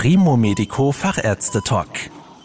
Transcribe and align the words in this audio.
Primo 0.00 0.36
Medico 0.36 0.92
Fachärzte 0.92 1.60
Talk. 1.60 1.88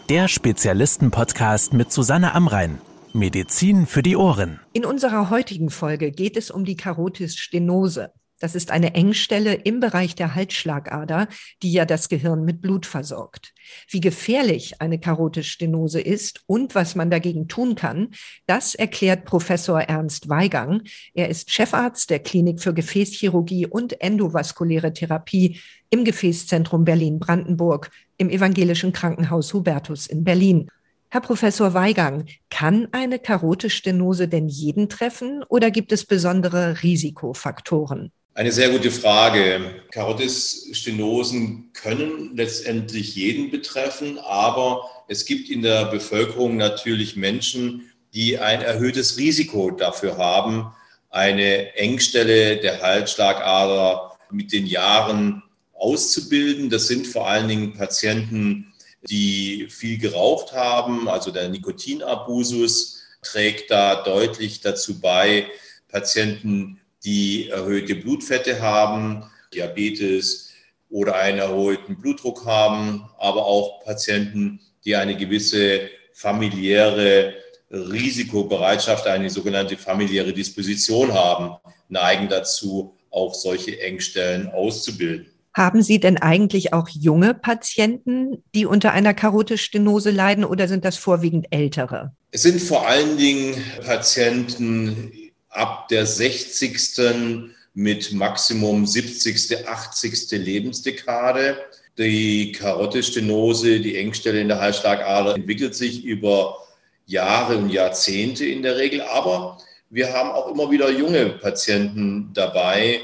Der 0.08 0.26
Spezialisten-Podcast 0.26 1.72
mit 1.72 1.92
Susanne 1.92 2.34
Amrein. 2.34 2.80
Medizin 3.12 3.86
für 3.86 4.02
die 4.02 4.16
Ohren. 4.16 4.58
In 4.72 4.84
unserer 4.84 5.30
heutigen 5.30 5.70
Folge 5.70 6.10
geht 6.10 6.36
es 6.36 6.50
um 6.50 6.64
die 6.64 6.74
Karotis 6.74 7.36
Stenose. 7.36 8.10
Das 8.44 8.54
ist 8.54 8.70
eine 8.70 8.92
Engstelle 8.92 9.54
im 9.54 9.80
Bereich 9.80 10.16
der 10.16 10.34
Halsschlagader, 10.34 11.28
die 11.62 11.72
ja 11.72 11.86
das 11.86 12.10
Gehirn 12.10 12.44
mit 12.44 12.60
Blut 12.60 12.84
versorgt. 12.84 13.54
Wie 13.88 14.00
gefährlich 14.00 14.82
eine 14.82 15.00
karotische 15.00 15.52
Stenose 15.52 15.98
ist 15.98 16.42
und 16.46 16.74
was 16.74 16.94
man 16.94 17.10
dagegen 17.10 17.48
tun 17.48 17.74
kann, 17.74 18.10
das 18.44 18.74
erklärt 18.74 19.24
Professor 19.24 19.80
Ernst 19.80 20.28
Weigang. 20.28 20.82
Er 21.14 21.30
ist 21.30 21.52
Chefarzt 21.52 22.10
der 22.10 22.18
Klinik 22.18 22.60
für 22.60 22.74
Gefäßchirurgie 22.74 23.66
und 23.66 24.02
endovaskuläre 24.02 24.92
Therapie 24.92 25.58
im 25.88 26.04
Gefäßzentrum 26.04 26.84
Berlin-Brandenburg 26.84 27.90
im 28.18 28.28
evangelischen 28.28 28.92
Krankenhaus 28.92 29.54
Hubertus 29.54 30.06
in 30.06 30.22
Berlin. 30.22 30.68
Herr 31.08 31.22
Professor 31.22 31.72
Weigang, 31.72 32.26
kann 32.50 32.88
eine 32.92 33.18
karotische 33.18 33.78
Stenose 33.78 34.28
denn 34.28 34.48
jeden 34.48 34.90
treffen 34.90 35.42
oder 35.48 35.70
gibt 35.70 35.92
es 35.92 36.04
besondere 36.04 36.82
Risikofaktoren? 36.82 38.12
Eine 38.36 38.50
sehr 38.50 38.70
gute 38.70 38.90
Frage. 38.90 39.84
Karotis-Stenosen 39.92 41.70
können 41.72 42.36
letztendlich 42.36 43.14
jeden 43.14 43.52
betreffen, 43.52 44.18
aber 44.18 44.90
es 45.06 45.24
gibt 45.24 45.48
in 45.48 45.62
der 45.62 45.84
Bevölkerung 45.84 46.56
natürlich 46.56 47.14
Menschen, 47.14 47.92
die 48.12 48.36
ein 48.36 48.60
erhöhtes 48.60 49.18
Risiko 49.18 49.70
dafür 49.70 50.18
haben, 50.18 50.72
eine 51.10 51.76
Engstelle 51.76 52.56
der 52.56 52.82
Halsschlagader 52.82 54.18
mit 54.32 54.50
den 54.50 54.66
Jahren 54.66 55.44
auszubilden. 55.72 56.70
Das 56.70 56.88
sind 56.88 57.06
vor 57.06 57.28
allen 57.28 57.46
Dingen 57.46 57.74
Patienten, 57.74 58.74
die 59.08 59.68
viel 59.70 59.96
geraucht 59.96 60.52
haben, 60.52 61.08
also 61.08 61.30
der 61.30 61.50
Nikotinabusus 61.50 63.00
trägt 63.22 63.70
da 63.70 64.02
deutlich 64.02 64.60
dazu 64.60 65.00
bei, 65.00 65.46
Patienten, 65.86 66.80
die 67.04 67.48
erhöhte 67.48 67.94
Blutfette 67.94 68.60
haben, 68.60 69.24
Diabetes 69.52 70.50
oder 70.90 71.16
einen 71.16 71.38
erhöhten 71.38 71.96
Blutdruck 71.96 72.46
haben, 72.46 73.04
aber 73.18 73.44
auch 73.44 73.84
Patienten, 73.84 74.60
die 74.84 74.96
eine 74.96 75.16
gewisse 75.16 75.88
familiäre 76.12 77.34
Risikobereitschaft, 77.70 79.06
eine 79.06 79.30
sogenannte 79.30 79.76
familiäre 79.76 80.32
Disposition 80.32 81.12
haben, 81.12 81.56
neigen 81.88 82.28
dazu, 82.28 82.94
auch 83.10 83.34
solche 83.34 83.80
Engstellen 83.80 84.48
auszubilden. 84.48 85.26
Haben 85.56 85.82
Sie 85.82 86.00
denn 86.00 86.18
eigentlich 86.18 86.72
auch 86.72 86.88
junge 86.88 87.32
Patienten, 87.32 88.42
die 88.56 88.66
unter 88.66 88.92
einer 88.92 89.14
Karotisstenose 89.14 90.10
leiden 90.10 90.44
oder 90.44 90.66
sind 90.66 90.84
das 90.84 90.96
vorwiegend 90.96 91.46
ältere? 91.50 92.12
Es 92.32 92.42
sind 92.42 92.60
vor 92.60 92.88
allen 92.88 93.16
Dingen 93.16 93.54
Patienten 93.84 95.12
ab 95.54 95.88
der 95.88 96.06
60. 96.06 97.52
mit 97.74 98.12
Maximum 98.12 98.86
70., 98.86 99.66
80. 99.66 100.30
Lebensdekade. 100.32 101.56
Die 101.96 102.52
Karottestenose, 102.52 103.80
die 103.80 103.96
Engstelle 103.96 104.40
in 104.40 104.48
der 104.48 104.60
Halsschlagader, 104.60 105.36
entwickelt 105.36 105.74
sich 105.74 106.04
über 106.04 106.58
Jahre 107.06 107.56
und 107.56 107.70
Jahrzehnte 107.70 108.44
in 108.46 108.62
der 108.62 108.76
Regel. 108.76 109.02
Aber 109.02 109.58
wir 109.90 110.12
haben 110.12 110.30
auch 110.30 110.48
immer 110.48 110.70
wieder 110.70 110.90
junge 110.90 111.30
Patienten 111.30 112.30
dabei, 112.34 113.00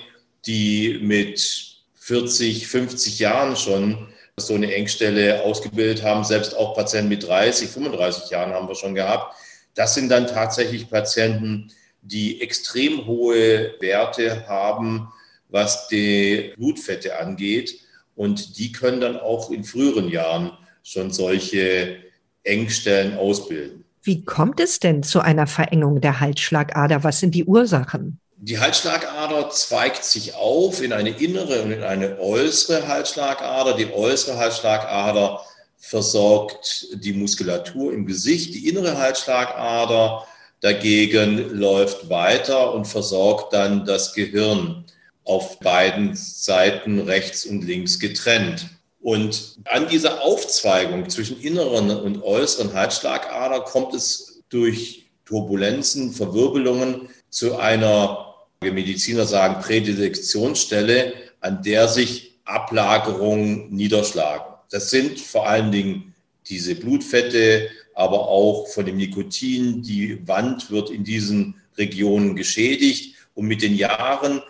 die 0.46 0.98
mit 1.02 1.76
40, 1.94 2.66
50 2.66 3.18
Jahren 3.20 3.56
schon 3.56 4.08
so 4.36 4.54
eine 4.54 4.74
Engstelle 4.74 5.42
ausgebildet 5.44 6.02
haben. 6.02 6.24
Selbst 6.24 6.56
auch 6.56 6.74
Patienten 6.74 7.10
mit 7.10 7.26
30, 7.26 7.68
35 7.68 8.30
Jahren 8.30 8.52
haben 8.52 8.66
wir 8.66 8.74
schon 8.74 8.94
gehabt. 8.94 9.36
Das 9.74 9.94
sind 9.94 10.08
dann 10.08 10.26
tatsächlich 10.26 10.90
Patienten, 10.90 11.70
die 12.02 12.40
extrem 12.40 13.06
hohe 13.06 13.74
Werte 13.80 14.46
haben, 14.48 15.12
was 15.48 15.88
die 15.88 16.52
Blutfette 16.56 17.18
angeht. 17.18 17.80
Und 18.16 18.58
die 18.58 18.72
können 18.72 19.00
dann 19.00 19.18
auch 19.18 19.50
in 19.50 19.64
früheren 19.64 20.08
Jahren 20.08 20.52
schon 20.82 21.10
solche 21.10 21.98
Engstellen 22.42 23.16
ausbilden. 23.16 23.84
Wie 24.02 24.24
kommt 24.24 24.60
es 24.60 24.80
denn 24.80 25.02
zu 25.02 25.20
einer 25.20 25.46
Verengung 25.46 26.00
der 26.00 26.20
Halsschlagader? 26.20 27.04
Was 27.04 27.20
sind 27.20 27.34
die 27.34 27.44
Ursachen? 27.44 28.18
Die 28.42 28.58
Halsschlagader 28.58 29.50
zweigt 29.50 30.02
sich 30.04 30.34
auf 30.34 30.82
in 30.82 30.94
eine 30.94 31.10
innere 31.10 31.62
und 31.62 31.72
in 31.72 31.82
eine 31.82 32.18
äußere 32.18 32.88
Halsschlagader. 32.88 33.76
Die 33.76 33.92
äußere 33.92 34.38
Halsschlagader 34.38 35.42
versorgt 35.76 36.88
die 36.94 37.12
Muskulatur 37.12 37.92
im 37.92 38.06
Gesicht. 38.06 38.54
Die 38.54 38.68
innere 38.68 38.96
Halsschlagader 38.96 40.26
dagegen 40.60 41.58
läuft 41.58 42.08
weiter 42.08 42.74
und 42.74 42.86
versorgt 42.86 43.52
dann 43.52 43.84
das 43.84 44.12
Gehirn 44.14 44.84
auf 45.24 45.58
beiden 45.60 46.14
Seiten 46.14 47.00
rechts 47.00 47.46
und 47.46 47.62
links 47.62 47.98
getrennt. 47.98 48.66
Und 49.00 49.58
an 49.64 49.88
dieser 49.88 50.22
Aufzweigung 50.22 51.08
zwischen 51.08 51.40
inneren 51.40 51.90
und 51.90 52.22
äußeren 52.22 52.74
Halsschlagader 52.74 53.60
kommt 53.60 53.94
es 53.94 54.42
durch 54.50 55.06
Turbulenzen, 55.24 56.12
Verwirbelungen 56.12 57.08
zu 57.30 57.56
einer, 57.56 58.34
wir 58.60 58.72
Mediziner 58.72 59.24
sagen, 59.24 59.62
Prädilektionsstelle, 59.62 61.14
an 61.40 61.62
der 61.62 61.88
sich 61.88 62.40
Ablagerungen 62.44 63.70
niederschlagen. 63.70 64.54
Das 64.70 64.90
sind 64.90 65.18
vor 65.20 65.48
allen 65.48 65.72
Dingen 65.72 66.14
diese 66.48 66.74
Blutfette, 66.74 67.70
aber 68.00 68.28
auch 68.28 68.66
von 68.68 68.86
dem 68.86 68.96
Nikotin. 68.96 69.82
Die 69.82 70.26
Wand 70.26 70.70
wird 70.70 70.88
in 70.88 71.04
diesen 71.04 71.56
Regionen 71.76 72.34
geschädigt 72.34 73.14
und 73.34 73.46
mit 73.46 73.60
den 73.60 73.76
Jahren 73.76 74.42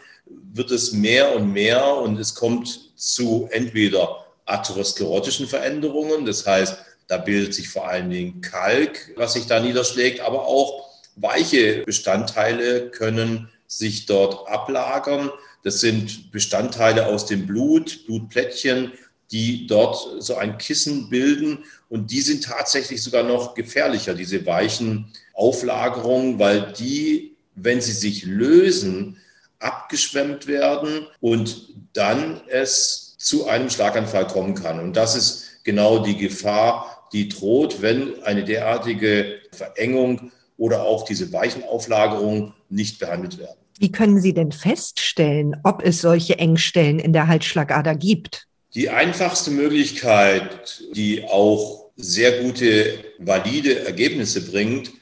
wird 0.55 0.71
es 0.71 0.93
mehr 0.93 1.35
und 1.35 1.53
mehr 1.53 1.97
und 1.97 2.17
es 2.21 2.37
kommt 2.37 2.93
zu 2.95 3.49
entweder 3.51 4.25
atherosklerotischen 4.47 5.49
Veränderungen, 5.49 6.25
das 6.27 6.47
heißt, 6.47 6.79
da 7.09 7.19
bildet 7.19 7.53
sich 7.55 7.69
vor 7.69 7.89
allen 7.89 8.09
Dingen 8.09 8.41
Kalk, 8.41 9.13
was 9.17 9.33
sich 9.33 9.47
da 9.47 9.59
niederschlägt, 9.59 10.21
aber 10.21 10.47
auch 10.47 10.89
weiche 11.17 11.83
Bestandteile 11.83 12.89
können 12.91 13.49
sich 13.67 14.07
dort 14.07 14.49
ablagern. 14.49 15.31
Das 15.65 15.81
sind 15.81 16.31
Bestandteile 16.31 17.07
aus 17.07 17.27
dem 17.27 17.49
Blut, 17.49 18.07
Blutplättchen, 18.07 18.93
die 19.33 19.67
dort 19.67 20.23
so 20.23 20.37
ein 20.37 20.59
Kissen 20.59 21.09
bilden. 21.09 21.65
Und 21.89 22.11
die 22.11 22.21
sind 22.21 22.45
tatsächlich 22.45 23.03
sogar 23.03 23.23
noch 23.23 23.55
gefährlicher, 23.55 24.15
diese 24.15 24.45
weichen 24.47 25.13
Auflagerungen, 25.35 26.39
weil 26.39 26.73
die, 26.73 27.37
wenn 27.55 27.81
sie 27.81 27.93
sich 27.93 28.25
lösen, 28.25 29.19
abgeschwemmt 29.59 30.47
werden 30.47 31.07
und 31.21 31.69
dann 31.93 32.41
es 32.49 33.17
zu 33.19 33.47
einem 33.47 33.71
Schlaganfall 33.71 34.27
kommen 34.27 34.55
kann. 34.55 34.81
Und 34.81 34.97
das 34.97 35.15
ist 35.15 35.65
genau 35.65 35.99
die 35.99 36.17
Gefahr, 36.17 37.09
die 37.13 37.29
droht, 37.29 37.83
wenn 37.83 38.23
eine 38.23 38.45
derartige 38.45 39.41
Verengung 39.53 40.33
oder 40.57 40.83
auch 40.83 41.05
diese 41.05 41.33
weichen 41.33 41.63
Auflagerungen 41.65 42.55
nicht 42.69 42.99
behandelt 42.99 43.39
werden. 43.39 43.57
Wie 43.79 43.93
können 43.93 44.21
Sie 44.21 44.35
denn 44.35 44.53
feststellen, 44.53 45.57
ob 45.65 45.83
es 45.83 46.01
solche 46.01 46.39
Engstellen 46.39 46.99
in 46.99 47.13
der 47.13 47.29
Halsschlagader 47.29 47.95
gibt? 47.95 48.47
Die 48.75 48.89
einfachste 48.89 49.51
Möglichkeit, 49.51 50.85
die 50.93 51.25
auch 51.25 51.87
sehr 51.97 52.43
gute, 52.43 53.05
valide 53.19 53.85
Ergebnisse 53.85 54.49
bringt, 54.49 54.93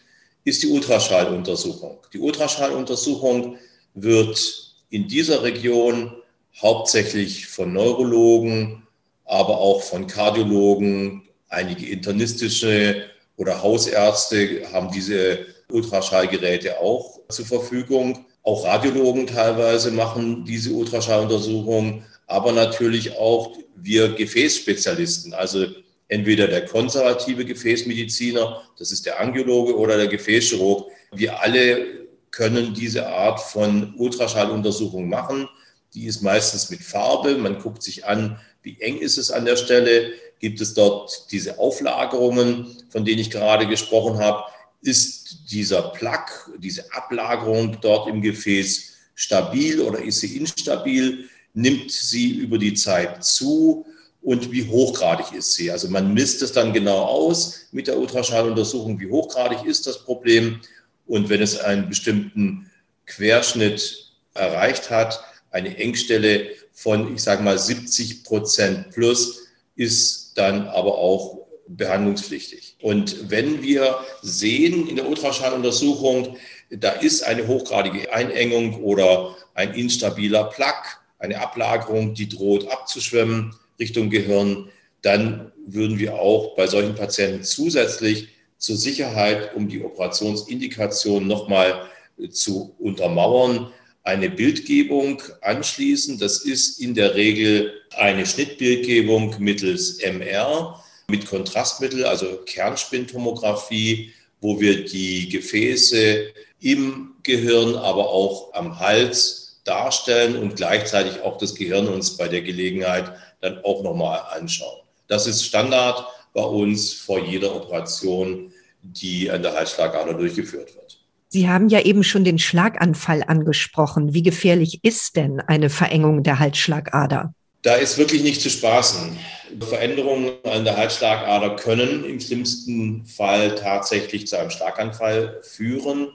ist 0.45 0.63
die 0.63 0.69
Ultraschalluntersuchung. 0.69 1.99
Die 2.15 2.19
Ultraschalluntersuchung 2.19 3.59
wird 3.93 4.75
in 4.89 5.07
dieser 5.07 5.43
Region 5.43 6.15
hauptsächlich 6.63 7.47
von 7.47 7.75
Neurologen, 7.75 8.87
aber 9.27 9.59
auch 9.59 9.83
von 9.83 10.07
Kardiologen, 10.07 11.29
einige 11.51 11.87
internistische 11.87 13.05
oder 13.37 13.63
Hausärzte 13.63 14.73
haben 14.73 14.91
diese 14.91 15.45
Ultraschallgeräte 15.71 16.81
auch 16.81 17.21
zur 17.29 17.45
Verfügung. 17.45 18.25
Auch 18.43 18.65
Radiologen 18.65 19.27
teilweise 19.27 19.91
machen 19.91 20.47
diese 20.47 20.73
Ultraschalluntersuchung, 20.73 22.03
aber 22.29 22.53
natürlich 22.53 23.17
auch 23.17 23.57
wir 23.75 24.11
Gefäßspezialisten, 24.15 25.35
also 25.35 25.67
entweder 26.09 26.47
der 26.47 26.67
konservative 26.67 27.45
Gefäßmediziner, 27.45 28.63
das 28.79 28.93
ist 28.93 29.07
der 29.07 29.19
Angiologe 29.19 29.77
oder 29.77 29.97
der 29.97 30.09
Gefäßchirurg. 30.09 30.91
Wir 31.13 31.41
alle 31.41 32.07
können 32.31 32.75
diese 32.75 33.09
Art 33.09 33.41
von 33.41 33.95
Ultraschalluntersuchung 33.97 35.09
machen. 35.09 35.49
Die 35.95 36.05
ist 36.05 36.23
meistens 36.23 36.69
mit 36.69 36.83
Farbe. 36.83 37.37
Man 37.37 37.61
guckt 37.61 37.83
sich 37.83 38.05
an, 38.05 38.39
wie 38.63 38.79
eng 38.81 38.99
ist 38.99 39.17
es 39.17 39.31
an 39.31 39.47
der 39.47 39.57
Stelle. 39.57 40.13
Gibt 40.39 40.61
es 40.61 40.75
dort 40.75 41.33
diese 41.33 41.59
Auflagerungen, 41.59 42.77
von 42.91 43.07
denen 43.07 43.21
ich 43.21 43.31
gerade 43.31 43.67
gesprochen 43.67 44.19
habe? 44.19 44.45
Ist 44.83 45.51
dieser 45.51 45.83
Plaque, 45.91 46.53
diese 46.59 46.93
Ablagerung 46.93 47.79
dort 47.81 48.09
im 48.09 48.21
Gefäß 48.21 48.93
stabil 49.15 49.81
oder 49.81 50.03
ist 50.03 50.21
sie 50.21 50.37
instabil? 50.37 51.29
Nimmt 51.59 51.91
sie 51.91 52.31
über 52.31 52.57
die 52.57 52.75
Zeit 52.75 53.25
zu 53.25 53.85
und 54.23 54.53
wie 54.53 54.69
hochgradig 54.69 55.33
ist 55.33 55.55
sie. 55.55 55.71
Also 55.71 55.89
man 55.89 56.15
misst 56.15 56.41
es 56.43 56.53
dann 56.53 56.73
genau 56.73 56.99
aus 56.99 57.67
mit 57.73 57.89
der 57.89 57.99
Ultraschalluntersuchung, 57.99 59.01
wie 59.01 59.11
hochgradig 59.11 59.65
ist 59.65 59.87
das 59.87 60.05
Problem. 60.05 60.61
Und 61.07 61.29
wenn 61.29 61.43
es 61.43 61.59
einen 61.59 61.89
bestimmten 61.89 62.71
Querschnitt 63.07 64.13
erreicht 64.35 64.91
hat, 64.91 65.21
eine 65.51 65.77
Engstelle 65.79 66.49
von, 66.73 67.15
ich 67.15 67.23
sage 67.23 67.43
mal, 67.43 67.59
70 67.59 68.23
Prozent 68.23 68.91
plus, 68.91 69.41
ist 69.75 70.33
dann 70.37 70.69
aber 70.69 70.97
auch 70.97 71.47
behandlungspflichtig. 71.67 72.77
Und 72.81 73.31
wenn 73.31 73.63
wir 73.63 73.99
sehen 74.23 74.87
in 74.89 74.97
der 74.97 75.09
Ultraschalluntersuchung, 75.09 76.37
da 76.71 76.91
ist 76.91 77.23
eine 77.23 77.49
hochgradige 77.49 78.13
Einengung 78.13 78.83
oder 78.83 79.37
ein 79.55 79.75
instabiler 79.75 80.45
Plaque, 80.45 80.99
eine 81.19 81.41
Ablagerung, 81.41 82.15
die 82.15 82.29
droht 82.29 82.69
abzuschwemmen 82.69 83.55
Richtung 83.79 84.11
Gehirn, 84.11 84.71
dann 85.03 85.53
würden 85.67 85.99
wir 85.99 86.15
auch 86.15 86.57
bei 86.57 86.67
solchen 86.67 86.95
Patienten 86.95 87.45
zusätzlich 87.45 88.29
zur 88.59 88.77
Sicherheit, 88.77 89.55
um 89.55 89.69
die 89.69 89.83
Operationsindikation 89.83 91.27
nochmal 91.27 91.87
zu 92.31 92.75
untermauern, 92.79 93.73
eine 94.03 94.31
Bildgebung 94.31 95.23
anschließen. 95.43 96.19
Das 96.19 96.39
ist 96.39 96.81
in 96.81 96.95
der 96.95 97.15
Regel 97.15 97.73
eine 97.97 98.27
Schnittbildgebung 98.27 99.37
mittels 99.39 99.99
MR 100.03 100.83
mit 101.09 101.27
Kontrastmittel, 101.27 102.05
also 102.05 102.39
Kernspintomographie, 102.45 104.13
wo 104.41 104.61
wir 104.61 104.85
die 104.85 105.29
Gefäße 105.29 106.33
im 106.61 107.15
Gehirn, 107.23 107.77
aber 107.77 108.09
auch 108.09 108.53
am 108.55 108.79
Hals 108.79 109.48
darstellen 109.69 110.37
und 110.37 110.57
gleichzeitig 110.57 111.23
auch 111.23 111.39
das 111.39 111.55
Gehirn 111.55 111.89
uns 111.89 112.17
bei 112.17 112.29
der 112.29 112.43
Gelegenheit 112.43 113.13
dann 113.41 113.65
auch 113.65 113.83
nochmal 113.83 114.21
anschauen. 114.31 114.81
Das 115.07 115.27
ist 115.27 115.45
Standard 115.45 116.07
bei 116.33 116.43
uns 116.43 116.93
vor 116.93 117.25
jeder 117.25 117.55
Operation, 117.55 118.53
die 118.83 119.31
an 119.31 119.43
der 119.43 119.55
Halsschlagader 119.55 120.15
durchgeführt 120.15 120.75
wird. 120.75 120.99
Sie 121.31 121.49
haben 121.49 121.69
ja 121.69 121.81
eben 121.81 122.05
schon 122.05 122.25
den 122.25 122.39
Schlaganfall 122.39 123.23
angesprochen. 123.23 124.15
Wie 124.15 124.23
gefährlich 124.23 124.81
ist 124.83 125.17
denn 125.17 125.41
eine 125.41 125.69
Verengung 125.69 126.23
der 126.23 126.39
Halsschlagader? 126.39 127.35
Da 127.63 127.75
ist 127.75 127.99
wirklich 127.99 128.23
nicht 128.23 128.41
zu 128.41 128.49
spaßen. 128.49 129.19
Veränderungen 129.61 130.33
an 130.45 130.65
der 130.65 130.77
Halsschlagader 130.77 131.57
können 131.57 132.05
im 132.05 132.21
schlimmsten 132.21 133.05
Fall 133.05 133.55
tatsächlich 133.57 134.27
zu 134.27 134.39
einem 134.39 134.51
Schlaganfall 134.51 135.41
führen. 135.43 136.09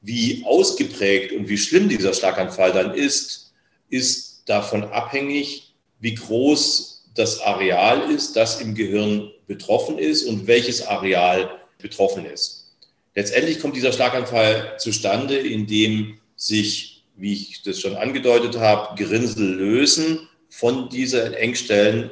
Wie 0.00 0.44
ausgeprägt 0.44 1.32
und 1.32 1.48
wie 1.48 1.58
schlimm 1.58 1.88
dieser 1.88 2.14
Schlaganfall 2.14 2.72
dann 2.72 2.94
ist, 2.94 3.52
ist 3.90 4.42
davon 4.46 4.84
abhängig, 4.84 5.74
wie 6.00 6.14
groß 6.14 7.10
das 7.14 7.40
Areal 7.40 8.10
ist, 8.10 8.36
das 8.36 8.60
im 8.60 8.74
Gehirn 8.74 9.30
betroffen 9.46 9.98
ist 9.98 10.24
und 10.24 10.46
welches 10.46 10.86
Areal 10.86 11.50
betroffen 11.78 12.24
ist. 12.24 12.76
Letztendlich 13.14 13.58
kommt 13.58 13.74
dieser 13.74 13.92
Schlaganfall 13.92 14.76
zustande, 14.78 15.36
indem 15.36 16.18
sich, 16.36 17.04
wie 17.16 17.32
ich 17.32 17.62
das 17.62 17.80
schon 17.80 17.96
angedeutet 17.96 18.58
habe, 18.58 18.94
Gerinnsel 18.94 19.54
lösen 19.54 20.28
von 20.48 20.88
diesen 20.88 21.34
Engstellen 21.34 22.10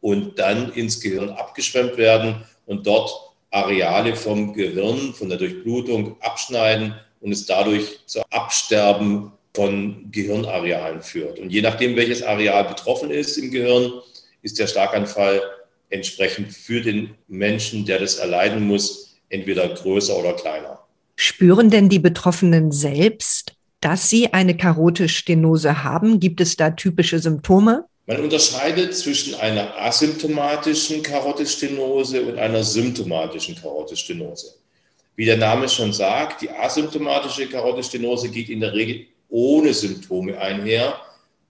und 0.00 0.38
dann 0.38 0.72
ins 0.72 1.00
Gehirn 1.00 1.30
abgeschwemmt 1.30 1.96
werden 1.96 2.44
und 2.66 2.86
dort 2.86 3.10
Areale 3.50 4.16
vom 4.16 4.52
Gehirn, 4.52 5.14
von 5.14 5.28
der 5.28 5.38
Durchblutung 5.38 6.20
abschneiden 6.20 6.94
und 7.20 7.32
es 7.32 7.46
dadurch 7.46 8.00
zu 8.06 8.22
Absterben 8.30 9.32
von 9.54 10.10
Gehirnarealen 10.10 11.02
führt. 11.02 11.38
Und 11.38 11.50
je 11.50 11.62
nachdem, 11.62 11.96
welches 11.96 12.22
Areal 12.22 12.64
betroffen 12.64 13.10
ist 13.10 13.36
im 13.38 13.50
Gehirn, 13.50 13.92
ist 14.42 14.58
der 14.58 14.66
Schlaganfall 14.66 15.42
entsprechend 15.90 16.52
für 16.52 16.80
den 16.80 17.14
Menschen, 17.26 17.84
der 17.86 17.98
das 17.98 18.16
erleiden 18.16 18.66
muss, 18.66 19.16
entweder 19.30 19.68
größer 19.68 20.16
oder 20.16 20.34
kleiner. 20.34 20.80
Spüren 21.16 21.70
denn 21.70 21.88
die 21.88 21.98
Betroffenen 21.98 22.70
selbst, 22.70 23.54
dass 23.80 24.08
sie 24.08 24.32
eine 24.32 24.56
Karotestenose 24.56 25.82
haben? 25.82 26.20
Gibt 26.20 26.40
es 26.40 26.56
da 26.56 26.70
typische 26.70 27.18
Symptome? 27.18 27.84
Man 28.06 28.20
unterscheidet 28.20 28.94
zwischen 28.96 29.34
einer 29.34 29.76
asymptomatischen 29.78 31.02
Karotestenose 31.02 32.22
und 32.22 32.38
einer 32.38 32.62
symptomatischen 32.62 33.54
Karotestenose. 33.56 34.54
Wie 35.18 35.24
der 35.24 35.36
Name 35.36 35.68
schon 35.68 35.92
sagt, 35.92 36.42
die 36.42 36.50
asymptomatische 36.50 37.48
Karotestenose 37.48 38.28
geht 38.28 38.48
in 38.50 38.60
der 38.60 38.72
Regel 38.72 39.06
ohne 39.28 39.74
Symptome 39.74 40.38
einher. 40.38 40.94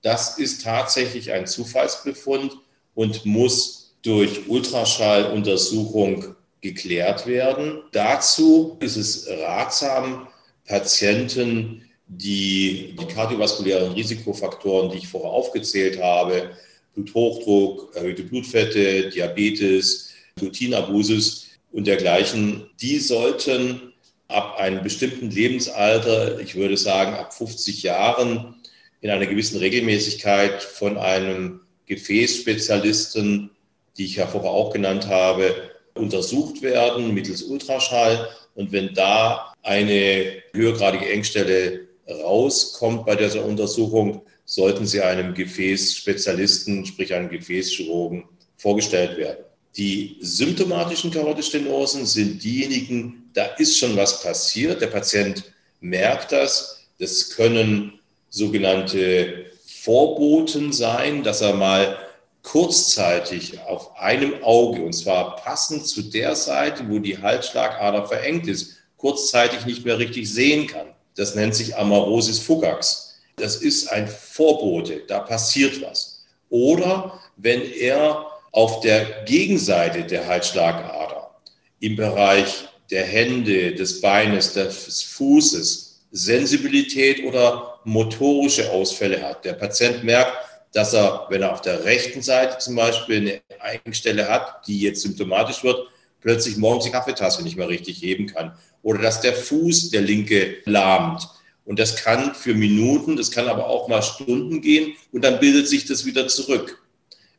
Das 0.00 0.38
ist 0.38 0.64
tatsächlich 0.64 1.30
ein 1.32 1.46
Zufallsbefund 1.46 2.56
und 2.94 3.26
muss 3.26 3.94
durch 4.00 4.48
Ultraschalluntersuchung 4.48 6.34
geklärt 6.62 7.26
werden. 7.26 7.82
Dazu 7.92 8.78
ist 8.80 8.96
es 8.96 9.28
ratsam, 9.28 10.28
Patienten, 10.64 11.82
die, 12.06 12.96
die 12.98 13.04
kardiovaskulären 13.04 13.92
Risikofaktoren, 13.92 14.92
die 14.92 14.96
ich 14.96 15.08
vorher 15.08 15.28
aufgezählt 15.30 16.02
habe, 16.02 16.52
Bluthochdruck, 16.94 17.94
erhöhte 17.94 18.22
Blutfette, 18.22 19.10
Diabetes, 19.10 20.14
Glutinabusus 20.36 21.47
und 21.72 21.86
dergleichen, 21.86 22.70
die 22.80 22.98
sollten 22.98 23.92
ab 24.28 24.58
einem 24.58 24.82
bestimmten 24.82 25.30
Lebensalter, 25.30 26.38
ich 26.40 26.54
würde 26.54 26.76
sagen 26.76 27.14
ab 27.14 27.32
50 27.32 27.82
Jahren, 27.82 28.56
in 29.00 29.10
einer 29.10 29.26
gewissen 29.26 29.58
Regelmäßigkeit 29.58 30.62
von 30.62 30.98
einem 30.98 31.60
Gefäßspezialisten, 31.86 33.50
die 33.96 34.04
ich 34.04 34.16
ja 34.16 34.26
vorher 34.26 34.50
auch 34.50 34.72
genannt 34.72 35.06
habe, 35.06 35.54
untersucht 35.94 36.62
werden 36.62 37.14
mittels 37.14 37.42
Ultraschall. 37.42 38.28
Und 38.54 38.72
wenn 38.72 38.94
da 38.94 39.52
eine 39.62 40.42
höhergradige 40.52 41.10
Engstelle 41.10 41.88
rauskommt 42.08 43.06
bei 43.06 43.16
dieser 43.16 43.44
Untersuchung, 43.44 44.22
sollten 44.44 44.86
sie 44.86 45.02
einem 45.02 45.34
Gefäßspezialisten, 45.34 46.86
sprich 46.86 47.12
einem 47.12 47.28
Gefäßchirurgen, 47.28 48.24
vorgestellt 48.56 49.16
werden. 49.16 49.44
Die 49.78 50.16
symptomatischen 50.20 51.12
Karotestenosen 51.12 52.04
sind 52.04 52.42
diejenigen, 52.42 53.30
da 53.32 53.44
ist 53.58 53.78
schon 53.78 53.96
was 53.96 54.20
passiert. 54.20 54.80
Der 54.80 54.88
Patient 54.88 55.44
merkt 55.80 56.32
das. 56.32 56.80
Das 56.98 57.30
können 57.30 58.00
sogenannte 58.28 59.46
Vorboten 59.64 60.72
sein, 60.72 61.22
dass 61.22 61.42
er 61.42 61.54
mal 61.54 61.96
kurzzeitig 62.42 63.60
auf 63.60 63.96
einem 63.96 64.42
Auge, 64.42 64.82
und 64.82 64.94
zwar 64.94 65.36
passend 65.36 65.86
zu 65.86 66.02
der 66.02 66.34
Seite, 66.34 66.88
wo 66.88 66.98
die 66.98 67.18
Halsschlagader 67.18 68.06
verengt 68.08 68.48
ist, 68.48 68.78
kurzzeitig 68.96 69.64
nicht 69.64 69.84
mehr 69.84 69.98
richtig 69.98 70.28
sehen 70.28 70.66
kann. 70.66 70.88
Das 71.14 71.36
nennt 71.36 71.54
sich 71.54 71.76
Amarosis 71.76 72.40
fugax. 72.40 73.20
Das 73.36 73.56
ist 73.56 73.92
ein 73.92 74.08
Vorbote, 74.08 75.02
da 75.06 75.20
passiert 75.20 75.80
was. 75.82 76.24
Oder 76.50 77.20
wenn 77.36 77.62
er 77.62 78.26
auf 78.58 78.80
der 78.80 79.22
Gegenseite 79.24 80.02
der 80.02 80.26
Halsschlagader 80.26 81.30
im 81.78 81.94
Bereich 81.94 82.66
der 82.90 83.04
Hände, 83.04 83.72
des 83.72 84.00
Beines, 84.00 84.52
des 84.52 85.00
Fußes 85.04 86.00
Sensibilität 86.10 87.22
oder 87.24 87.78
motorische 87.84 88.68
Ausfälle 88.72 89.22
hat. 89.22 89.44
Der 89.44 89.52
Patient 89.52 90.02
merkt, 90.02 90.32
dass 90.72 90.92
er, 90.92 91.26
wenn 91.28 91.42
er 91.42 91.52
auf 91.52 91.60
der 91.60 91.84
rechten 91.84 92.20
Seite 92.20 92.58
zum 92.58 92.74
Beispiel 92.74 93.18
eine 93.18 93.60
Eigenstelle 93.60 94.28
hat, 94.28 94.66
die 94.66 94.80
jetzt 94.80 95.02
symptomatisch 95.02 95.62
wird, 95.62 95.78
plötzlich 96.20 96.56
morgens 96.56 96.82
die 96.82 96.90
Kaffeetasse 96.90 97.44
nicht 97.44 97.56
mehr 97.56 97.68
richtig 97.68 98.02
heben 98.02 98.26
kann. 98.26 98.58
Oder 98.82 99.02
dass 99.02 99.20
der 99.20 99.34
Fuß, 99.34 99.90
der 99.90 100.00
linke, 100.00 100.56
lahmt. 100.64 101.28
Und 101.64 101.78
das 101.78 101.94
kann 101.94 102.34
für 102.34 102.54
Minuten, 102.54 103.14
das 103.14 103.30
kann 103.30 103.46
aber 103.46 103.68
auch 103.68 103.86
mal 103.86 104.02
Stunden 104.02 104.60
gehen 104.62 104.94
und 105.12 105.22
dann 105.22 105.38
bildet 105.38 105.68
sich 105.68 105.84
das 105.84 106.04
wieder 106.04 106.26
zurück. 106.26 106.82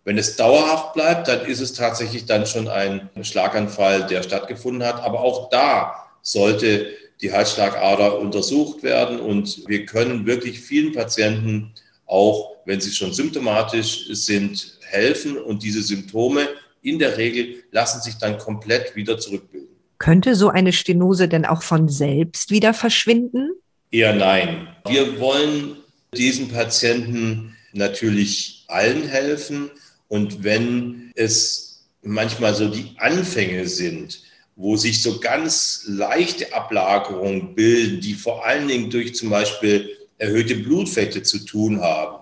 Wenn 0.10 0.18
es 0.18 0.38
dauerhaft 0.38 0.94
bleibt, 0.94 1.28
dann 1.28 1.46
ist 1.46 1.60
es 1.60 1.74
tatsächlich 1.74 2.25
dann 2.25 2.48
schon 2.48 2.68
ein 2.68 3.12
Schlaganfall, 3.22 4.08
der 4.08 4.24
stattgefunden 4.24 4.84
hat. 4.84 5.04
Aber 5.04 5.20
auch 5.20 5.51
da 5.51 6.10
sollte 6.24 6.88
die 7.22 7.32
Halsschlagader 7.32 8.18
untersucht 8.18 8.82
werden 8.82 9.20
und 9.20 9.68
wir 9.68 9.86
können 9.86 10.25
wirklich 10.25 10.62
vielen 10.62 10.94
Patienten, 10.94 11.75
auch 12.08 12.56
wenn 12.66 12.82
sie 12.82 12.89
schon 12.89 13.13
symptomatisch 13.13 14.08
sind, 14.10 14.80
helfen 14.82 15.38
und 15.38 15.62
diese 15.62 15.84
Symptome 15.84 16.48
in 16.82 16.98
der 16.98 17.16
Regel 17.18 17.58
lassen 17.70 18.01
sich 18.01 18.16
dann 18.16 18.39
komplett 18.39 18.96
wieder 18.96 19.20
zurückbilden. 19.20 19.70
Könnte 20.00 20.34
so 20.34 20.50
eine 20.50 20.74
Stenose 20.74 21.28
denn 21.28 21.46
auch 21.46 21.62
von 21.62 21.88
selbst 21.88 22.50
wieder 22.50 22.74
verschwinden? 22.74 23.51
Eher 23.92 24.16
nein. 24.16 24.70
Wir 24.88 25.20
wollen 25.20 25.75
diesen 26.16 26.50
Patienten 26.50 27.56
natürlich 27.74 28.66
allen 28.68 29.08
helfen. 29.08 29.70
Und 30.10 30.44
wenn 30.44 31.12
es 31.16 31.86
manchmal 32.01 32.54
so 32.54 32.68
die 32.68 32.94
Anfänge 32.98 33.68
sind, 33.68 34.22
wo 34.56 34.75
sich 34.75 35.01
so 35.01 35.20
ganz 35.20 35.86
leichte 35.88 36.54
Ablagerungen 36.54 37.56
bilden, 37.56 38.01
die 38.01 38.13
vor 38.13 38.46
allen 38.46 38.68
Dingen 38.68 38.89
durch 38.89 39.16
zum 39.16 39.30
Beispiel 39.30 39.89
erhöhte 40.18 40.56
Blutfette 40.56 41.24
zu 41.24 41.39
tun 41.46 41.80
haben, 41.80 42.18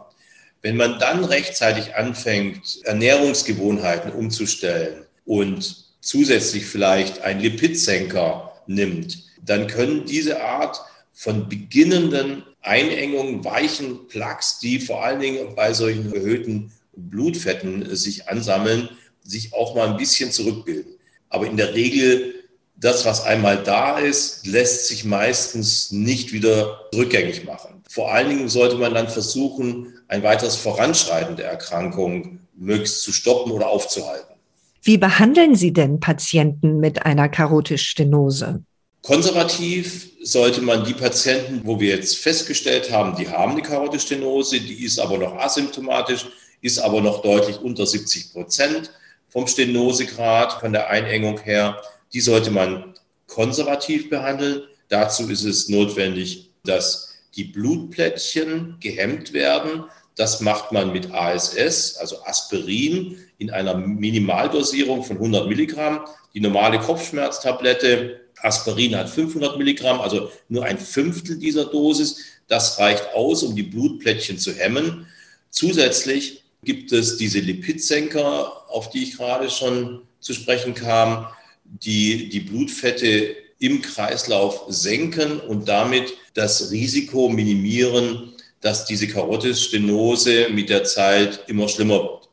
Wenn 0.62 0.76
man 0.76 1.00
dann 1.00 1.24
rechtzeitig 1.24 1.96
anfängt, 1.96 2.80
Ernährungsgewohnheiten 2.84 4.12
umzustellen 4.12 5.06
und 5.24 5.86
zusätzlich 6.02 6.66
vielleicht 6.66 7.22
einen 7.22 7.42
Lipidsenker 7.42 8.54
nimmt, 8.66 9.24
dann 9.46 9.68
können 9.68 10.06
diese 10.06 10.42
Art 10.42 10.82
von 11.14 11.48
beginnenden 11.48 12.44
Einengungen, 12.62 13.46
weichen 13.46 14.08
Plaques, 14.08 14.60
die 14.60 14.80
vor 14.80 15.04
allen 15.06 15.20
Dingen 15.20 15.56
bei 15.56 15.74
solchen 15.74 16.14
erhöhten 16.14 16.72
Blutfetten 16.98 17.96
sich 17.96 18.28
ansammeln, 18.28 18.90
sich 19.24 19.54
auch 19.54 19.76
mal 19.76 19.90
ein 19.90 19.98
bisschen 19.98 20.32
zurückbilden. 20.32 20.94
Aber 21.30 21.46
in 21.46 21.58
der 21.58 21.74
Regel, 21.74 22.34
das, 22.76 23.06
was 23.06 23.24
einmal 23.24 23.64
da 23.64 24.00
ist, 24.00 24.46
lässt 24.46 24.88
sich 24.88 25.06
meistens 25.06 25.92
nicht 25.92 26.34
wieder 26.34 26.90
rückgängig 26.94 27.46
machen. 27.46 27.84
Vor 27.90 28.12
allen 28.12 28.30
Dingen 28.30 28.50
sollte 28.50 28.76
man 28.76 28.94
dann 28.94 29.08
versuchen, 29.08 29.94
ein 30.08 30.24
weiteres 30.24 30.56
Voranschreiten 30.56 31.36
der 31.36 31.50
Erkrankung 31.50 32.40
möglichst 32.56 33.04
zu 33.04 33.12
stoppen 33.12 33.52
oder 33.52 33.70
aufzuhalten. 33.70 34.36
Wie 34.82 34.98
behandeln 34.98 35.56
Sie 35.56 35.74
denn 35.74 36.00
Patienten 36.00 36.80
mit 36.80 37.06
einer 37.06 37.30
Karotisstenose? 37.30 38.64
Konservativ 39.02 40.10
sollte 40.22 40.62
man 40.62 40.84
die 40.86 40.94
Patienten, 40.94 41.62
wo 41.64 41.80
wir 41.80 41.96
jetzt 41.96 42.18
festgestellt 42.18 42.92
haben, 42.92 43.16
die 43.18 43.30
haben 43.30 43.54
eine 43.54 43.62
Karotisstenose, 43.62 44.60
die 44.60 44.84
ist 44.84 45.00
aber 45.00 45.18
noch 45.18 45.38
asymptomatisch, 45.38 46.26
ist 46.62 46.80
aber 46.80 47.02
noch 47.02 47.22
deutlich 47.22 47.60
unter 47.60 47.86
70 47.86 48.34
Prozent 48.34 48.92
vom 49.30 49.48
Stenosegrad, 49.48 50.60
von 50.60 50.74
der 50.74 50.90
Einengung 50.90 51.40
her, 51.40 51.82
die 52.14 52.22
sollte 52.22 52.52
man 52.52 52.94
konservativ 53.28 54.10
behandeln. 54.10 54.64
Dazu 54.90 55.30
ist 55.30 55.44
es 55.44 55.70
notwendig, 55.70 56.50
dass 56.64 57.16
die 57.36 57.44
Blutplättchen 57.44 58.78
gehemmt 58.80 59.34
werden. 59.34 59.84
Das 60.16 60.42
macht 60.42 60.72
man 60.72 60.92
mit 60.92 61.14
ASS, 61.14 61.98
also 61.98 62.24
Aspirin, 62.24 63.18
in 63.38 63.52
einer 63.52 63.76
Minimaldosierung 63.76 65.04
von 65.04 65.18
100 65.18 65.48
Milligramm. 65.48 66.06
Die 66.34 66.40
normale 66.40 66.80
Kopfschmerztablette 66.80 68.22
Aspirin 68.42 68.96
hat 68.96 69.10
500 69.10 69.58
Milligramm, 69.58 70.00
also 70.02 70.32
nur 70.50 70.66
ein 70.66 70.80
Fünftel 70.80 71.38
dieser 71.38 71.66
Dosis. 71.66 72.24
Das 72.48 72.80
reicht 72.80 73.14
aus, 73.14 73.44
um 73.44 73.56
die 73.56 73.64
Blutplättchen 73.64 74.40
zu 74.40 74.54
hemmen. 74.54 75.08
Zusätzlich 75.52 76.44
gibt 76.64 76.92
es 76.92 77.18
diese 77.18 77.40
Lipidsenker, 77.40 78.70
auf 78.70 78.90
die 78.90 79.04
ich 79.04 79.18
gerade 79.18 79.50
schon 79.50 80.02
zu 80.20 80.34
sprechen 80.34 80.74
kam, 80.74 81.28
die 81.64 82.30
die 82.30 82.40
Blutfette 82.40 83.36
im 83.60 83.82
Kreislauf 83.82 84.66
senken 84.70 85.40
und 85.40 85.68
damit 85.68 86.14
das 86.34 86.72
Risiko 86.72 87.30
minimieren, 87.30 88.34
dass 88.62 88.86
diese 88.86 89.08
Karotisstenose 89.08 90.50
mit 90.50 90.70
der 90.70 90.84
Zeit 90.84 91.44
immer 91.48 91.68
schlimmer 91.68 92.02
wird. 92.04 92.30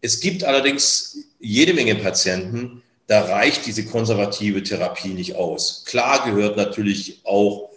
Es 0.00 0.20
gibt 0.20 0.44
allerdings 0.44 1.18
jede 1.40 1.74
Menge 1.74 1.96
Patienten, 1.96 2.82
da 3.06 3.22
reicht 3.22 3.66
diese 3.66 3.86
konservative 3.86 4.62
Therapie 4.62 5.08
nicht 5.08 5.34
aus. 5.34 5.84
Klar 5.86 6.30
gehört 6.30 6.56
natürlich 6.56 7.20
auch 7.24 7.70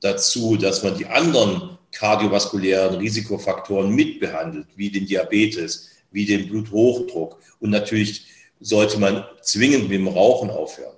dazu, 0.00 0.56
dass 0.56 0.82
man 0.82 0.96
die 0.96 1.06
anderen 1.06 1.73
kardiovaskulären 1.94 2.96
Risikofaktoren 2.96 3.94
mitbehandelt, 3.94 4.66
wie 4.76 4.90
den 4.90 5.06
Diabetes, 5.06 5.90
wie 6.10 6.26
den 6.26 6.48
Bluthochdruck. 6.48 7.40
Und 7.60 7.70
natürlich 7.70 8.26
sollte 8.60 8.98
man 8.98 9.24
zwingend 9.42 9.88
mit 9.88 9.98
dem 9.98 10.08
Rauchen 10.08 10.50
aufhören. 10.50 10.96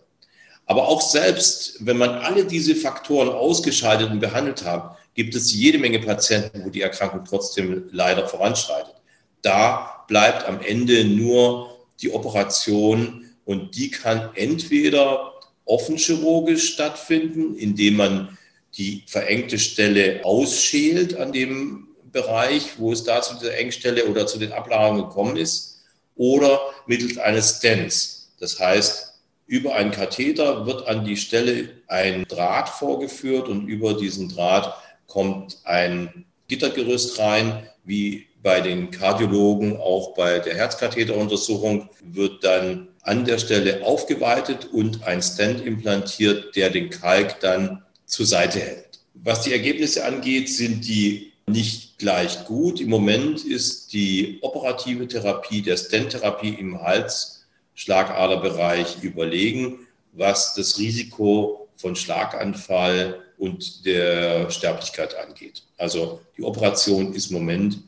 Aber 0.67 0.89
auch 0.89 1.01
selbst, 1.01 1.87
wenn 1.87 1.97
man 1.97 2.11
alle 2.11 2.45
diese 2.45 2.75
Faktoren 2.75 3.29
ausgeschaltet 3.29 4.11
und 4.11 4.21
behandelt 4.21 4.65
hat, 4.65 4.97
gibt 5.15 5.35
es 5.35 5.55
jede 5.55 5.79
Menge 5.79 6.01
Patienten, 6.01 6.65
wo 6.65 6.71
die 6.71 6.83
Erkrankung 6.83 7.25
trotzdem 7.25 7.85
leider 7.93 8.29
voranschreitet. 8.29 8.95
Da 9.43 10.05
bleibt 10.09 10.45
am 10.47 10.61
Ende 10.61 11.05
nur 11.05 11.77
die 12.01 12.11
Operation 12.11 13.25
und 13.45 13.77
die 13.77 13.91
kann 13.91 14.31
entweder 14.35 15.33
offenchirurgisch 15.65 16.73
stattfinden, 16.73 17.57
indem 17.57 17.97
man 17.97 18.39
die 18.77 19.05
verengte 19.07 19.59
Stelle 19.59 20.21
ausschält 20.25 21.17
an 21.17 21.33
dem 21.33 21.89
Bereich, 22.13 22.79
wo 22.79 22.93
es 22.93 23.05
da 23.05 23.23
zu 23.23 23.35
dieser 23.35 23.57
Engstelle 23.57 24.07
oder 24.07 24.27
zu 24.27 24.39
den 24.39 24.53
Ablagerungen 24.53 25.09
gekommen 25.09 25.37
ist, 25.37 25.83
oder 26.15 26.61
mittels 26.87 27.19
eines 27.19 27.59
Stents. 27.59 28.33
Das 28.41 28.59
heißt, 28.59 29.15
über 29.47 29.75
einen 29.75 29.91
Katheter 29.91 30.67
wird 30.67 30.89
an 30.89 31.05
die 31.05 31.17
Stelle 31.17 31.69
ein 31.87 32.25
Draht 32.27 32.69
vorgeführt 32.69 33.49
und 33.49 33.69
über 33.69 33.95
diesen 33.95 34.29
Draht 34.29 34.75
kommt 35.07 35.59
ein 35.65 36.25
Gittergerüst 36.49 37.19
rein, 37.19 37.69
wie 37.85 38.27
bei 38.43 38.61
den 38.61 38.91
Kardiologen, 38.91 39.77
auch 39.77 40.15
bei 40.15 40.39
der 40.39 40.55
Herzkatheteruntersuchung 40.55 41.89
wird 42.03 42.45
dann 42.45 42.89
an 43.03 43.25
der 43.25 43.39
Stelle 43.39 43.85
aufgeweitet 43.85 44.69
und 44.73 45.05
ein 45.05 45.23
Stent 45.23 45.65
implantiert, 45.65 46.57
der 46.57 46.71
den 46.71 46.91
Kalk 46.91 47.41
dann 47.41 47.83
zur 48.07 48.27
Seite 48.27 48.61
hält. 48.61 49.01
Was 49.15 49.43
die 49.43 49.53
Ergebnisse 49.53 50.05
angeht, 50.05 50.49
sind 50.49 50.87
die 50.87 51.33
nicht 51.49 51.99
gleich 51.99 52.45
gut. 52.45 52.81
Im 52.81 52.89
Moment 52.89 53.45
ist 53.45 53.93
die 53.93 54.39
operative 54.43 55.07
Therapie 55.07 55.63
der 55.63 55.77
Stent-Therapie 55.77 56.55
im 56.55 56.81
Hals-Schlagaderbereich 56.81 58.97
überlegen, 59.03 59.87
was 60.13 60.55
das 60.55 60.79
Risiko 60.79 61.69
von 61.77 61.95
Schlaganfall 61.95 63.23
und 63.39 63.85
der 63.85 64.51
Sterblichkeit 64.51 65.15
angeht. 65.17 65.63
Also 65.77 66.21
die 66.37 66.43
Operation 66.43 67.15
ist 67.15 67.31
im 67.31 67.37
Moment 67.37 67.79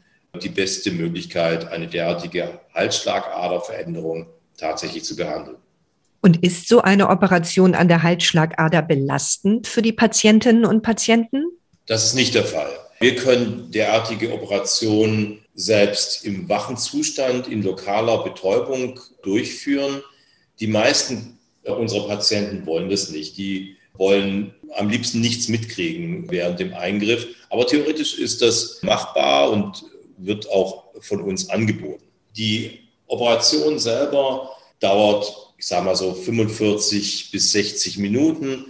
die 0.43 0.51
beste 0.51 0.91
Möglichkeit, 0.91 1.67
eine 1.69 1.89
derartige 1.89 2.61
Halsschlagaderveränderung 2.75 4.27
tatsächlich 4.57 5.05
zu 5.05 5.17
behandeln. 5.17 5.57
Und 6.21 6.43
ist 6.43 6.69
so 6.69 6.81
eine 6.81 7.09
Operation 7.09 7.75
an 7.75 7.89
der 7.89 8.03
Halsschlagader 8.03 8.83
belastend 8.83 9.67
für 9.67 9.83
die 9.83 9.93
Patientinnen 9.93 10.65
und 10.65 10.83
Patienten? 10.83 11.45
Das 11.87 12.05
ist 12.05 12.15
nicht 12.15 12.35
der 12.35 12.45
Fall. 12.45 12.71
Wir 13.01 13.15
können 13.15 13.71
derartige 13.71 14.33
Operationen 14.33 15.45
selbst 15.55 16.25
im 16.25 16.49
wachen 16.49 16.77
Zustand 16.77 17.47
in 17.47 17.63
lokaler 17.63 18.25
Betäubung 18.25 18.99
durchführen. 19.23 20.03
Die 20.59 20.67
meisten 20.67 21.39
unserer 21.63 22.09
Patienten 22.09 22.67
wollen 22.67 22.91
das 22.91 23.11
nicht. 23.11 23.37
Die 23.39 23.77
wollen 23.95 24.55
am 24.77 24.89
liebsten 24.89 25.21
nichts 25.21 25.49
mitkriegen 25.49 26.31
während 26.31 26.59
dem 26.61 26.75
Eingriff. 26.75 27.27
Aber 27.51 27.67
theoretisch 27.67 28.19
ist 28.19 28.43
das 28.43 28.83
machbar 28.83 29.51
und 29.51 29.85
wird 30.17 30.49
auch 30.51 30.85
von 31.01 31.21
uns 31.23 31.49
angeboten. 31.51 32.05
Die 32.37 32.81
Operation 33.07 33.79
selber 33.79 34.51
dauert 34.81 35.48
ich 35.59 35.67
sage 35.67 35.85
mal 35.85 35.97
so 35.97 36.15
45 36.15 37.33
bis 37.33 37.53
60 37.53 37.99
Minuten 37.99 38.67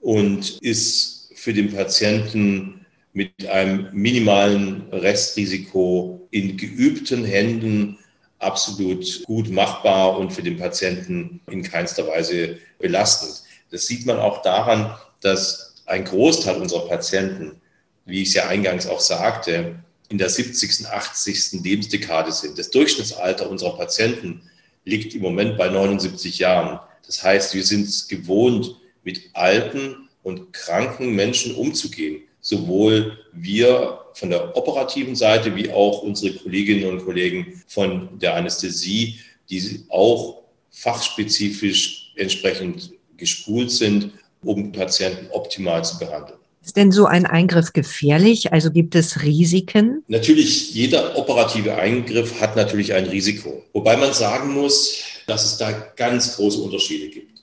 und 0.00 0.58
ist 0.60 1.30
für 1.34 1.54
den 1.54 1.72
Patienten 1.72 2.84
mit 3.12 3.46
einem 3.46 3.88
minimalen 3.92 4.88
Restrisiko 4.90 6.26
in 6.32 6.56
geübten 6.56 7.24
Händen 7.24 7.98
absolut 8.40 9.22
gut 9.24 9.48
machbar 9.48 10.18
und 10.18 10.32
für 10.32 10.42
den 10.42 10.58
Patienten 10.58 11.40
in 11.48 11.62
keinster 11.62 12.08
Weise 12.08 12.58
belastend. 12.80 13.44
Das 13.70 13.86
sieht 13.86 14.04
man 14.04 14.18
auch 14.18 14.42
daran, 14.42 14.94
dass 15.20 15.76
ein 15.86 16.04
Großteil 16.04 16.60
unserer 16.60 16.88
Patienten, 16.88 17.60
wie 18.04 18.22
ich 18.22 18.28
es 18.28 18.34
ja 18.34 18.48
eingangs 18.48 18.86
auch 18.88 19.00
sagte, 19.00 19.76
in 20.08 20.18
der 20.18 20.28
70., 20.28 20.86
80. 20.88 21.62
Lebensdekade 21.62 22.32
sind. 22.32 22.58
Das 22.58 22.70
Durchschnittsalter 22.70 23.48
unserer 23.48 23.76
Patienten 23.76 24.42
liegt 24.84 25.14
im 25.14 25.22
Moment 25.22 25.56
bei 25.56 25.68
79 25.68 26.38
Jahren. 26.38 26.80
Das 27.06 27.22
heißt, 27.22 27.54
wir 27.54 27.64
sind 27.64 27.86
es 27.86 28.08
gewohnt, 28.08 28.76
mit 29.02 29.30
alten 29.34 30.08
und 30.22 30.52
kranken 30.52 31.14
Menschen 31.14 31.54
umzugehen. 31.54 32.22
Sowohl 32.40 33.18
wir 33.32 34.00
von 34.14 34.30
der 34.30 34.56
operativen 34.56 35.16
Seite 35.16 35.56
wie 35.56 35.70
auch 35.70 36.02
unsere 36.02 36.34
Kolleginnen 36.34 36.84
und 36.84 37.04
Kollegen 37.04 37.62
von 37.66 38.18
der 38.18 38.34
Anästhesie, 38.34 39.18
die 39.50 39.84
auch 39.88 40.42
fachspezifisch 40.70 42.12
entsprechend 42.16 42.92
gespult 43.16 43.70
sind, 43.70 44.12
um 44.42 44.72
Patienten 44.72 45.30
optimal 45.30 45.84
zu 45.84 45.98
behandeln. 45.98 46.38
Ist 46.64 46.78
denn 46.78 46.92
so 46.92 47.04
ein 47.04 47.26
Eingriff 47.26 47.74
gefährlich? 47.74 48.54
Also 48.54 48.70
gibt 48.70 48.94
es 48.94 49.22
Risiken? 49.22 50.02
Natürlich, 50.08 50.72
jeder 50.72 51.18
operative 51.18 51.74
Eingriff 51.74 52.40
hat 52.40 52.56
natürlich 52.56 52.94
ein 52.94 53.04
Risiko. 53.04 53.62
Wobei 53.74 53.98
man 53.98 54.14
sagen 54.14 54.54
muss, 54.54 55.02
dass 55.26 55.44
es 55.44 55.58
da 55.58 55.72
ganz 55.72 56.36
große 56.36 56.62
Unterschiede 56.62 57.08
gibt. 57.08 57.42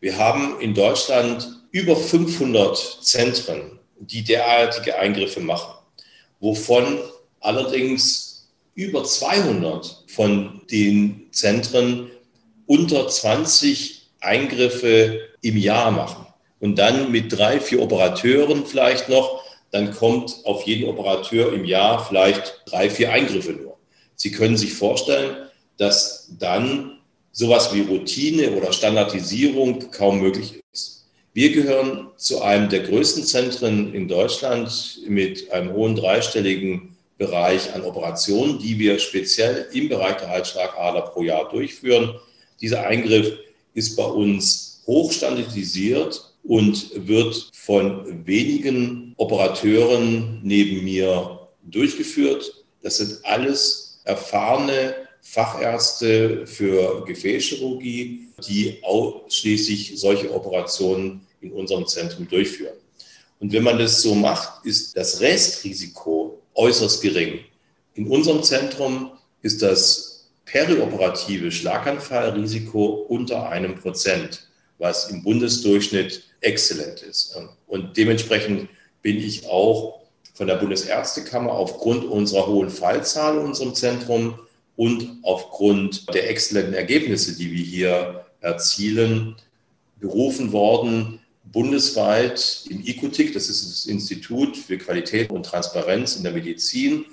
Wir 0.00 0.16
haben 0.16 0.60
in 0.60 0.72
Deutschland 0.72 1.46
über 1.72 1.94
500 1.94 3.00
Zentren, 3.02 3.78
die 3.98 4.24
derartige 4.24 4.98
Eingriffe 4.98 5.40
machen, 5.40 5.74
wovon 6.40 7.00
allerdings 7.40 8.48
über 8.74 9.04
200 9.04 10.04
von 10.06 10.62
den 10.70 11.26
Zentren 11.32 12.10
unter 12.64 13.08
20 13.08 14.08
Eingriffe 14.20 15.20
im 15.42 15.58
Jahr 15.58 15.90
machen 15.90 16.24
und 16.60 16.78
dann 16.78 17.12
mit 17.12 17.36
drei, 17.36 17.60
vier 17.60 17.82
Operateuren 17.82 18.64
vielleicht 18.66 19.08
noch 19.08 19.44
dann 19.74 19.92
kommt 19.92 20.36
auf 20.44 20.62
jeden 20.68 20.88
Operateur 20.88 21.52
im 21.52 21.64
Jahr 21.64 22.06
vielleicht 22.06 22.62
drei, 22.64 22.88
vier 22.88 23.12
Eingriffe 23.12 23.54
nur. 23.54 23.76
Sie 24.14 24.30
können 24.30 24.56
sich 24.56 24.72
vorstellen, 24.72 25.48
dass 25.78 26.30
dann 26.38 27.00
sowas 27.32 27.74
wie 27.74 27.80
Routine 27.80 28.52
oder 28.52 28.72
Standardisierung 28.72 29.90
kaum 29.90 30.20
möglich 30.20 30.62
ist. 30.72 31.08
Wir 31.32 31.50
gehören 31.50 32.06
zu 32.16 32.40
einem 32.40 32.68
der 32.68 32.84
größten 32.84 33.24
Zentren 33.24 33.92
in 33.92 34.06
Deutschland 34.06 35.00
mit 35.08 35.50
einem 35.50 35.72
hohen 35.72 35.96
dreistelligen 35.96 36.96
Bereich 37.18 37.74
an 37.74 37.82
Operationen, 37.82 38.60
die 38.60 38.78
wir 38.78 39.00
speziell 39.00 39.66
im 39.72 39.88
Bereich 39.88 40.18
der 40.18 40.28
Halsschlagader 40.28 41.02
pro 41.02 41.24
Jahr 41.24 41.48
durchführen. 41.48 42.14
Dieser 42.60 42.86
Eingriff 42.86 43.38
ist 43.74 43.96
bei 43.96 44.04
uns 44.04 44.84
hochstandardisiert 44.86 46.33
und 46.44 46.90
wird 46.94 47.50
von 47.54 48.26
wenigen 48.26 49.14
Operateuren 49.16 50.40
neben 50.42 50.84
mir 50.84 51.48
durchgeführt. 51.62 52.64
Das 52.82 52.98
sind 52.98 53.18
alles 53.24 54.00
erfahrene 54.04 54.94
Fachärzte 55.22 56.46
für 56.46 57.02
Gefäßchirurgie, 57.06 58.28
die 58.46 58.78
ausschließlich 58.82 59.94
solche 59.96 60.32
Operationen 60.32 61.22
in 61.40 61.50
unserem 61.52 61.86
Zentrum 61.86 62.28
durchführen. 62.28 62.76
Und 63.40 63.52
wenn 63.52 63.62
man 63.62 63.78
das 63.78 64.02
so 64.02 64.14
macht, 64.14 64.64
ist 64.66 64.96
das 64.96 65.20
Restrisiko 65.20 66.42
äußerst 66.54 67.00
gering. 67.00 67.40
In 67.94 68.06
unserem 68.06 68.42
Zentrum 68.42 69.12
ist 69.42 69.62
das 69.62 70.28
perioperative 70.44 71.50
Schlaganfallrisiko 71.50 73.06
unter 73.08 73.48
einem 73.48 73.74
Prozent, 73.76 74.46
was 74.84 75.08
im 75.08 75.22
Bundesdurchschnitt 75.22 76.24
exzellent 76.42 77.00
ist. 77.00 77.36
Und 77.66 77.96
dementsprechend 77.96 78.68
bin 79.00 79.16
ich 79.16 79.46
auch 79.46 80.02
von 80.34 80.46
der 80.46 80.56
Bundesärztekammer 80.56 81.52
aufgrund 81.52 82.04
unserer 82.04 82.46
hohen 82.46 82.68
Fallzahl 82.68 83.38
in 83.38 83.46
unserem 83.46 83.74
Zentrum 83.74 84.38
und 84.76 85.20
aufgrund 85.22 86.12
der 86.12 86.28
exzellenten 86.28 86.74
Ergebnisse, 86.74 87.34
die 87.34 87.50
wir 87.50 87.64
hier 87.64 88.26
erzielen, 88.40 89.36
berufen 90.00 90.52
worden, 90.52 91.20
bundesweit 91.44 92.64
im 92.68 92.84
ICOTIC, 92.84 93.32
das 93.32 93.48
ist 93.48 93.64
das 93.70 93.86
Institut 93.86 94.54
für 94.54 94.76
Qualität 94.76 95.30
und 95.30 95.46
Transparenz 95.46 96.16
in 96.16 96.24
der 96.24 96.32
Medizin, 96.32 97.06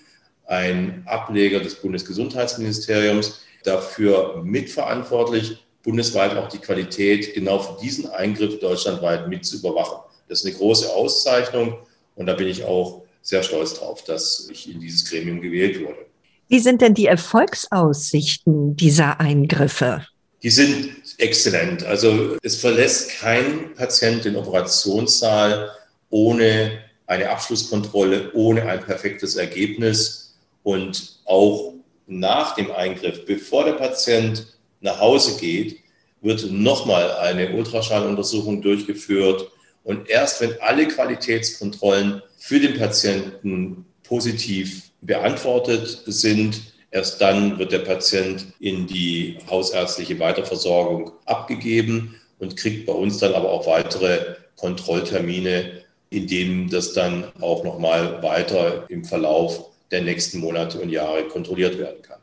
ein 0.46 1.04
Ableger 1.06 1.62
des 1.62 1.75
Bundesgesundheitsministeriums, 1.75 3.40
dafür 3.63 4.42
mitverantwortlich, 4.44 5.63
bundesweit 5.84 6.36
auch 6.38 6.48
die 6.48 6.60
Qualität 6.60 7.34
genau 7.34 7.60
für 7.60 7.82
diesen 7.82 8.10
Eingriff 8.10 8.60
deutschlandweit 8.60 9.28
mit 9.28 9.46
zu 9.46 9.58
überwachen. 9.58 9.98
Das 10.28 10.40
ist 10.40 10.46
eine 10.46 10.56
große 10.56 10.94
Auszeichnung 10.94 11.78
und 12.16 12.26
da 12.26 12.34
bin 12.34 12.48
ich 12.48 12.64
auch 12.64 13.04
sehr 13.22 13.44
stolz 13.44 13.76
drauf, 13.76 14.04
dass 14.04 14.48
ich 14.52 14.72
in 14.72 14.80
dieses 14.80 15.10
Gremium 15.10 15.42
gewählt 15.42 15.80
wurde. 15.84 16.06
Wie 16.48 16.60
sind 16.60 16.82
denn 16.82 16.94
die 16.94 17.06
Erfolgsaussichten 17.06 18.76
dieser 18.76 19.20
Eingriffe? 19.20 20.06
Die 20.44 20.50
sind 20.50 20.92
exzellent. 21.18 21.84
Also 21.84 22.36
es 22.42 22.58
verlässt 22.58 23.20
kein 23.20 23.74
Patient 23.76 24.26
den 24.26 24.36
Operationssaal 24.36 25.72
ohne 26.10 26.80
eine 27.06 27.30
Abschlusskontrolle, 27.30 28.32
ohne 28.34 28.66
ein 28.66 28.84
perfektes 28.84 29.36
Ergebnis 29.36 30.36
und 30.64 31.20
auch 31.26 31.74
nach 32.08 32.56
dem 32.56 32.72
Eingriff, 32.72 33.26
bevor 33.26 33.66
der 33.66 33.74
Patient 33.74 34.46
nach 34.82 35.00
Hause 35.00 35.40
geht, 35.40 35.78
wird 36.22 36.52
nochmal 36.52 37.12
eine 37.18 37.54
Ultraschalluntersuchung 37.54 38.62
durchgeführt. 38.62 39.50
Und 39.84 40.10
erst 40.10 40.42
wenn 40.42 40.60
alle 40.62 40.88
Qualitätskontrollen 40.88 42.22
für 42.38 42.60
den 42.60 42.78
Patienten 42.78 43.86
positiv 44.04 44.92
beantwortet 45.02 46.04
sind, 46.06 46.62
erst 46.92 47.22
dann 47.22 47.58
wird 47.58 47.72
der 47.72 47.80
Patient 47.80 48.46
in 48.60 48.86
die 48.86 49.38
hausärztliche 49.50 50.20
Weiterversorgung 50.20 51.14
abgegeben 51.26 52.16
und 52.40 52.58
kriegt 52.58 52.86
bei 52.86 52.94
uns 52.94 53.18
dann 53.18 53.34
aber 53.34 53.50
auch 53.50 53.66
weitere 53.66 54.36
Kontrolltermine, 54.58 55.84
in 56.10 56.27
denen 56.27 56.70
das 56.70 56.94
dann 56.94 57.32
auch 57.40 57.64
nochmal 57.64 58.22
weiter 58.22 58.86
im 58.90 59.05
Verlauf 59.05 59.72
der 59.90 60.01
nächsten 60.01 60.40
Monate 60.40 60.79
und 60.79 60.90
Jahre 60.90 61.27
kontrolliert 61.27 61.77
werden 61.77 62.01
kann. 62.01 62.20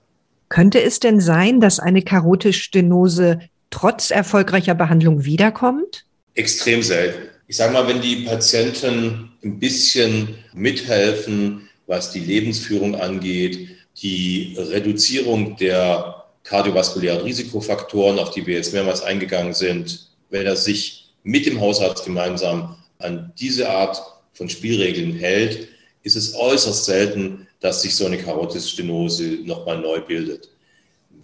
Könnte 0.48 0.82
es 0.82 1.00
denn 1.00 1.20
sein, 1.20 1.61
dass 1.61 1.78
eine 1.78 2.02
Karotisstenose 2.02 3.40
trotz 3.70 4.11
erfolgreicher 4.11 4.74
Behandlung 4.74 5.24
wiederkommt? 5.24 6.04
Extrem 6.34 6.82
selten. 6.82 7.28
Ich 7.48 7.56
sage 7.56 7.72
mal, 7.72 7.88
wenn 7.88 8.00
die 8.00 8.24
Patienten 8.24 9.32
ein 9.42 9.58
bisschen 9.58 10.37
mithelfen, 10.52 11.68
was 11.87 12.12
die 12.12 12.20
Lebensführung 12.20 12.94
angeht, 12.94 13.68
die 14.02 14.54
Reduzierung 14.58 15.56
der 15.56 16.24
kardiovaskulären 16.44 17.22
Risikofaktoren, 17.22 18.18
auf 18.18 18.30
die 18.30 18.46
wir 18.46 18.56
jetzt 18.56 18.72
mehrmals 18.72 19.02
eingegangen 19.02 19.54
sind, 19.54 20.08
wenn 20.30 20.46
er 20.46 20.56
sich 20.56 21.11
mit 21.22 21.46
dem 21.46 21.61
Hausarzt 21.61 22.04
gemeinsam 22.04 22.76
an 22.98 23.32
diese 23.38 23.68
Art 23.68 24.00
von 24.32 24.48
Spielregeln 24.48 25.14
hält, 25.14 25.68
ist 26.02 26.16
es 26.16 26.34
äußerst 26.34 26.84
selten, 26.84 27.47
dass 27.60 27.82
sich 27.82 27.94
so 27.94 28.06
eine 28.06 28.18
Karotisstenose 28.18 29.40
nochmal 29.44 29.78
neu 29.78 30.00
bildet. 30.00 30.50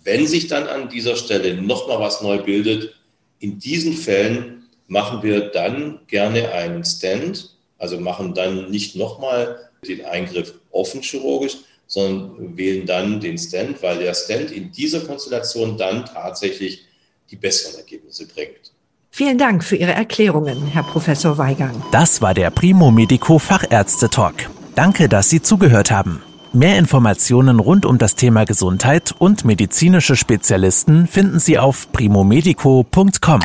Wenn 0.03 0.27
sich 0.27 0.49
dann 0.49 0.67
an 0.67 0.89
dieser 0.89 1.17
Stelle 1.17 1.61
nochmal 1.61 2.01
was 2.01 2.23
neu 2.23 2.39
bildet, 2.39 2.95
in 3.39 3.59
diesen 3.59 3.95
Fällen 3.95 4.65
machen 4.87 5.23
wir 5.23 5.49
dann 5.51 6.01
gerne 6.07 6.53
einen 6.53 6.85
Stand, 6.85 7.57
also 7.79 7.99
machen 7.99 8.35
dann 8.35 8.71
nicht 8.71 8.97
nochmal 8.97 9.71
den 9.87 10.05
Eingriff 10.05 10.55
offen 10.71 11.03
chirurgisch, 11.03 11.57
sondern 11.87 12.57
wählen 12.57 12.87
dann 12.87 13.21
den 13.21 13.39
Stand, 13.39 13.83
weil 13.83 13.99
der 13.99 14.15
Stand 14.15 14.51
in 14.51 14.73
dieser 14.73 15.01
Konstellation 15.01 15.77
dann 15.77 16.05
tatsächlich 16.07 16.85
die 17.31 17.37
besseren 17.37 17.79
Ergebnisse 17.79 18.27
bringt. 18.27 18.73
Vielen 19.11 19.39
Dank 19.39 19.63
für 19.63 19.77
Ihre 19.77 19.93
Erklärungen, 19.93 20.67
Herr 20.67 20.83
Professor 20.83 21.39
Weigang. 21.39 21.83
Das 21.93 22.21
war 22.21 22.35
der 22.35 22.51
Primo 22.51 22.91
Medico 22.91 23.39
Fachärzte 23.39 24.11
Talk. 24.11 24.35
Danke, 24.75 25.09
dass 25.09 25.31
Sie 25.31 25.41
zugehört 25.41 25.91
haben. 25.91 26.23
Mehr 26.53 26.79
Informationen 26.79 27.59
rund 27.59 27.87
um 27.87 27.99
das 27.99 28.15
Thema 28.15 28.45
Gesundheit 28.45 29.15
und 29.19 29.45
medizinische 29.45 30.17
Spezialisten 30.17 31.07
finden 31.07 31.41
Sie 31.41 31.59
auf 31.59 31.91
primomedico.com. 31.93 33.41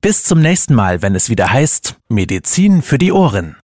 Bis 0.00 0.24
zum 0.24 0.40
nächsten 0.40 0.74
Mal, 0.74 1.02
wenn 1.02 1.14
es 1.14 1.30
wieder 1.30 1.52
heißt 1.52 1.96
Medizin 2.08 2.82
für 2.82 2.98
die 2.98 3.12
Ohren. 3.12 3.58